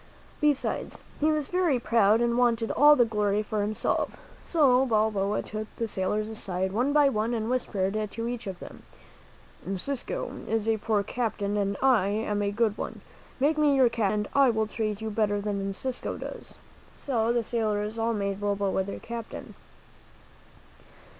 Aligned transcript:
Besides, 0.41 1.01
he 1.19 1.31
was 1.31 1.47
very 1.49 1.77
proud 1.77 2.21
and 2.21 2.35
wanted 2.35 2.71
all 2.71 2.95
the 2.95 3.05
glory 3.05 3.43
for 3.43 3.61
himself. 3.61 4.17
So 4.41 4.83
Balboa 4.83 5.43
took 5.43 5.67
the 5.75 5.87
sailors 5.87 6.27
aside 6.27 6.71
one 6.71 6.91
by 6.91 7.07
one, 7.07 7.35
and 7.35 7.51
whispered 7.51 7.93
to 8.11 8.27
each 8.27 8.47
of 8.47 8.57
them, 8.57 8.81
"Encisco 9.63 10.41
is 10.47 10.67
a 10.67 10.77
poor 10.77 11.03
captain 11.03 11.55
and 11.55 11.77
I 11.83 12.07
am 12.07 12.41
a 12.41 12.49
good 12.49 12.79
one. 12.79 13.01
Make 13.39 13.59
me 13.59 13.75
your 13.75 13.89
captain 13.89 14.21
and 14.21 14.29
I 14.33 14.49
will 14.49 14.65
treat 14.65 15.01
you 15.01 15.11
better 15.11 15.39
than 15.39 15.61
Encisco 15.61 16.17
does." 16.17 16.55
So 16.97 17.31
the 17.31 17.43
sailors 17.43 17.99
all 17.99 18.15
made 18.15 18.41
Balboa 18.41 18.83
their 18.83 18.99
captain. 18.99 19.53